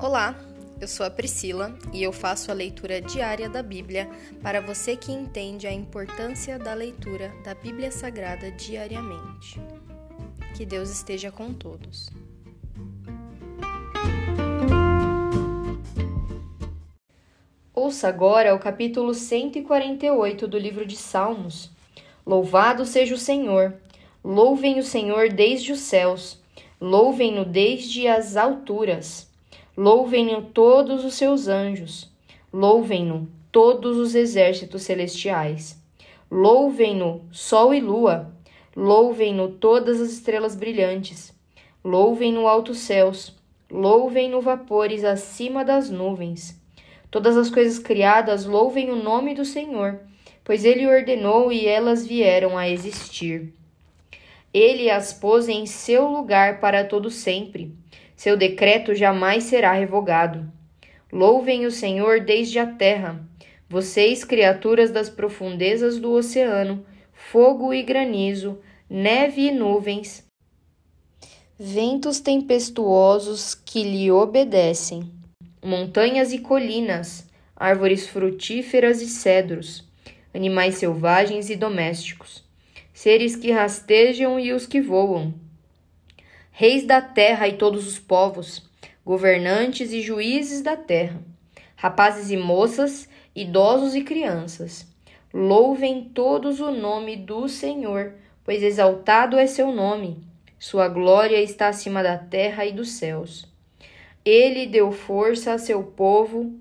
Olá, 0.00 0.38
eu 0.80 0.86
sou 0.86 1.04
a 1.04 1.10
Priscila 1.10 1.76
e 1.92 2.04
eu 2.04 2.12
faço 2.12 2.52
a 2.52 2.54
leitura 2.54 3.00
diária 3.00 3.48
da 3.48 3.64
Bíblia 3.64 4.08
para 4.40 4.60
você 4.60 4.94
que 4.94 5.10
entende 5.10 5.66
a 5.66 5.72
importância 5.72 6.56
da 6.56 6.72
leitura 6.72 7.34
da 7.42 7.52
Bíblia 7.52 7.90
Sagrada 7.90 8.48
diariamente. 8.52 9.60
Que 10.56 10.64
Deus 10.64 10.88
esteja 10.88 11.32
com 11.32 11.52
todos. 11.52 12.08
Ouça 17.74 18.06
agora 18.06 18.54
o 18.54 18.60
capítulo 18.60 19.12
148 19.12 20.46
do 20.46 20.58
livro 20.58 20.86
de 20.86 20.96
Salmos. 20.96 21.72
Louvado 22.24 22.86
seja 22.86 23.16
o 23.16 23.18
Senhor! 23.18 23.74
Louvem 24.22 24.78
o 24.78 24.84
Senhor 24.84 25.28
desde 25.28 25.72
os 25.72 25.80
céus, 25.80 26.40
louvem-no 26.80 27.44
desde 27.44 28.06
as 28.06 28.36
alturas. 28.36 29.27
Louvem-no 29.80 30.42
todos 30.42 31.04
os 31.04 31.14
seus 31.14 31.46
anjos, 31.46 32.10
louvem-no 32.52 33.28
todos 33.52 33.96
os 33.96 34.16
exércitos 34.16 34.82
celestiais. 34.82 35.80
Louvem-no 36.28 37.24
sol 37.30 37.72
e 37.72 37.80
lua, 37.80 38.28
louvem-no 38.74 39.50
todas 39.50 40.00
as 40.00 40.10
estrelas 40.10 40.56
brilhantes. 40.56 41.32
Louvem-no 41.84 42.48
altos 42.48 42.78
céus, 42.78 43.36
louvem-no 43.70 44.40
vapores 44.40 45.04
acima 45.04 45.64
das 45.64 45.88
nuvens. 45.88 46.60
Todas 47.08 47.36
as 47.36 47.48
coisas 47.48 47.78
criadas 47.78 48.46
louvem 48.46 48.90
o 48.90 48.96
nome 48.96 49.32
do 49.32 49.44
Senhor, 49.44 50.00
pois 50.42 50.64
ele 50.64 50.88
ordenou 50.88 51.52
e 51.52 51.68
elas 51.68 52.04
vieram 52.04 52.58
a 52.58 52.68
existir. 52.68 53.54
Ele 54.52 54.90
as 54.90 55.12
pôs 55.12 55.48
em 55.48 55.66
seu 55.66 56.08
lugar 56.08 56.58
para 56.58 56.82
todo 56.82 57.12
sempre. 57.12 57.72
Seu 58.18 58.36
decreto 58.36 58.96
jamais 58.96 59.44
será 59.44 59.72
revogado. 59.74 60.52
Louvem 61.12 61.66
o 61.66 61.70
Senhor 61.70 62.18
desde 62.18 62.58
a 62.58 62.66
terra, 62.66 63.24
vocês, 63.68 64.24
criaturas 64.24 64.90
das 64.90 65.08
profundezas 65.08 66.00
do 66.00 66.10
oceano, 66.10 66.84
fogo 67.12 67.72
e 67.72 67.80
granizo, 67.80 68.58
neve 68.90 69.42
e 69.42 69.52
nuvens, 69.52 70.26
ventos 71.56 72.18
tempestuosos 72.18 73.54
que 73.54 73.84
lhe 73.84 74.10
obedecem, 74.10 75.12
montanhas 75.64 76.32
e 76.32 76.40
colinas, 76.40 77.24
árvores 77.54 78.08
frutíferas 78.08 79.00
e 79.00 79.06
cedros, 79.06 79.88
animais 80.34 80.74
selvagens 80.74 81.50
e 81.50 81.54
domésticos, 81.54 82.44
seres 82.92 83.36
que 83.36 83.52
rastejam 83.52 84.40
e 84.40 84.52
os 84.52 84.66
que 84.66 84.80
voam 84.80 85.47
reis 86.60 86.84
da 86.84 87.00
terra 87.00 87.46
e 87.46 87.52
todos 87.52 87.86
os 87.86 88.00
povos, 88.00 88.68
governantes 89.04 89.92
e 89.92 90.00
juízes 90.00 90.60
da 90.60 90.76
terra, 90.76 91.22
rapazes 91.76 92.32
e 92.32 92.36
moças, 92.36 93.08
idosos 93.32 93.94
e 93.94 94.02
crianças. 94.02 94.84
Louvem 95.32 96.10
todos 96.12 96.58
o 96.58 96.72
nome 96.72 97.14
do 97.14 97.48
Senhor, 97.48 98.14
pois 98.42 98.60
exaltado 98.60 99.38
é 99.38 99.46
seu 99.46 99.70
nome. 99.70 100.20
Sua 100.58 100.88
glória 100.88 101.40
está 101.40 101.68
acima 101.68 102.02
da 102.02 102.18
terra 102.18 102.66
e 102.66 102.72
dos 102.72 102.90
céus. 102.90 103.46
Ele 104.24 104.66
deu 104.66 104.90
força 104.90 105.52
a 105.52 105.58
seu 105.58 105.84
povo 105.84 106.58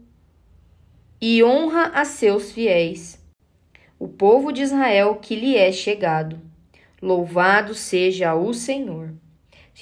e 1.19 1.43
honra 1.43 1.85
a 1.95 2.05
seus 2.05 2.51
fiéis, 2.51 3.19
o 3.97 4.07
povo 4.07 4.51
de 4.51 4.61
Israel 4.61 5.15
que 5.15 5.35
lhe 5.35 5.57
é 5.57 5.71
chegado. 5.71 6.39
Louvado 7.01 7.73
seja 7.73 8.35
o 8.35 8.53
Senhor. 8.53 9.11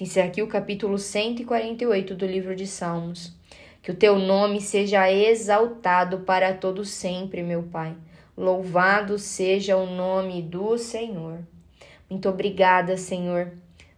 Se 0.03 0.19
aqui 0.19 0.41
o 0.41 0.47
capítulo 0.47 0.97
148 0.97 2.15
do 2.15 2.25
livro 2.25 2.53
de 2.53 2.67
Salmos. 2.67 3.33
Que 3.81 3.91
o 3.91 3.95
teu 3.95 4.19
nome 4.19 4.59
seja 4.59 5.09
exaltado 5.09 6.19
para 6.19 6.53
todo 6.53 6.83
sempre, 6.83 7.41
meu 7.41 7.63
Pai. 7.63 7.95
Louvado 8.35 9.17
seja 9.17 9.77
o 9.77 9.85
nome 9.85 10.41
do 10.41 10.77
Senhor. 10.77 11.39
Muito 12.09 12.27
obrigada, 12.27 12.97
Senhor. 12.97 13.53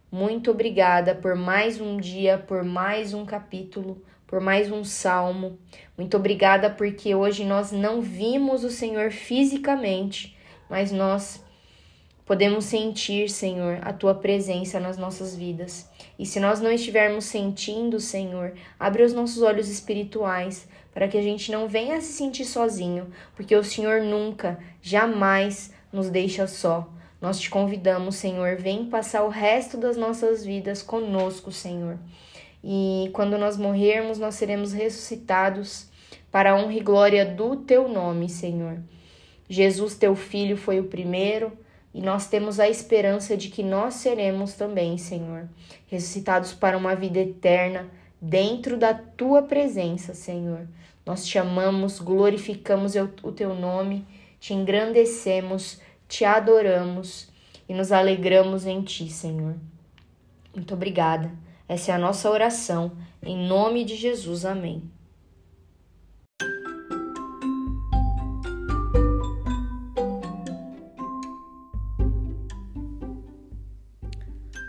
Muito 0.08 0.52
obrigada 0.52 1.16
por 1.16 1.34
mais 1.34 1.80
um 1.80 1.96
dia, 1.96 2.38
por 2.38 2.62
mais 2.62 3.12
um 3.12 3.26
capítulo, 3.26 4.00
por 4.24 4.40
mais 4.40 4.70
um 4.70 4.84
salmo. 4.84 5.58
Muito 5.96 6.16
obrigada 6.16 6.70
porque 6.70 7.12
hoje 7.12 7.44
nós 7.44 7.72
não 7.72 8.00
vimos 8.00 8.62
o 8.62 8.70
Senhor 8.70 9.10
fisicamente, 9.10 10.38
mas 10.70 10.92
nós 10.92 11.44
podemos 12.28 12.66
sentir, 12.66 13.30
Senhor, 13.30 13.78
a 13.80 13.90
tua 13.90 14.14
presença 14.14 14.78
nas 14.78 14.98
nossas 14.98 15.34
vidas. 15.34 15.88
E 16.18 16.26
se 16.26 16.38
nós 16.38 16.60
não 16.60 16.70
estivermos 16.70 17.24
sentindo, 17.24 17.98
Senhor, 17.98 18.52
abre 18.78 19.02
os 19.02 19.14
nossos 19.14 19.40
olhos 19.40 19.70
espirituais 19.70 20.68
para 20.92 21.08
que 21.08 21.16
a 21.16 21.22
gente 21.22 21.50
não 21.50 21.66
venha 21.66 21.98
se 22.02 22.12
sentir 22.12 22.44
sozinho, 22.44 23.06
porque 23.34 23.56
o 23.56 23.64
Senhor 23.64 24.02
nunca, 24.02 24.58
jamais 24.82 25.72
nos 25.90 26.10
deixa 26.10 26.46
só. 26.46 26.92
Nós 27.18 27.40
te 27.40 27.48
convidamos, 27.48 28.16
Senhor, 28.16 28.56
vem 28.56 28.84
passar 28.84 29.22
o 29.22 29.30
resto 29.30 29.78
das 29.78 29.96
nossas 29.96 30.44
vidas 30.44 30.82
conosco, 30.82 31.50
Senhor. 31.50 31.98
E 32.62 33.08
quando 33.14 33.38
nós 33.38 33.56
morrermos, 33.56 34.18
nós 34.18 34.34
seremos 34.34 34.74
ressuscitados 34.74 35.86
para 36.30 36.52
a 36.52 36.56
honra 36.56 36.74
e 36.74 36.80
glória 36.80 37.24
do 37.24 37.56
teu 37.56 37.88
nome, 37.88 38.28
Senhor. 38.28 38.78
Jesus, 39.48 39.94
teu 39.94 40.14
filho, 40.14 40.58
foi 40.58 40.78
o 40.78 40.84
primeiro 40.84 41.56
e 41.98 42.00
nós 42.00 42.28
temos 42.28 42.60
a 42.60 42.68
esperança 42.68 43.36
de 43.36 43.48
que 43.48 43.60
nós 43.60 43.94
seremos 43.94 44.52
também, 44.52 44.96
Senhor, 44.96 45.48
ressuscitados 45.88 46.52
para 46.52 46.78
uma 46.78 46.94
vida 46.94 47.18
eterna 47.18 47.88
dentro 48.20 48.76
da 48.76 48.94
tua 48.94 49.42
presença, 49.42 50.14
Senhor. 50.14 50.68
Nós 51.04 51.26
te 51.26 51.40
amamos, 51.40 51.98
glorificamos 51.98 52.94
o 52.94 53.32
teu 53.32 53.52
nome, 53.52 54.06
te 54.38 54.54
engrandecemos, 54.54 55.80
te 56.06 56.24
adoramos 56.24 57.30
e 57.68 57.74
nos 57.74 57.90
alegramos 57.90 58.64
em 58.64 58.80
ti, 58.80 59.10
Senhor. 59.10 59.56
Muito 60.54 60.74
obrigada. 60.74 61.32
Essa 61.68 61.90
é 61.90 61.94
a 61.96 61.98
nossa 61.98 62.30
oração. 62.30 62.92
Em 63.20 63.36
nome 63.48 63.84
de 63.84 63.96
Jesus. 63.96 64.44
Amém. 64.44 64.88